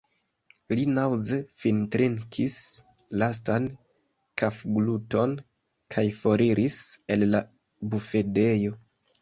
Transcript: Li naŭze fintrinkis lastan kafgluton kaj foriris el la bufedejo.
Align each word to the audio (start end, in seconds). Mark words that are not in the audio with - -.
Li 0.77 0.85
naŭze 0.93 1.37
fintrinkis 1.63 2.55
lastan 3.23 3.67
kafgluton 4.43 5.37
kaj 5.97 6.05
foriris 6.23 6.81
el 7.17 7.29
la 7.37 7.47
bufedejo. 7.93 8.77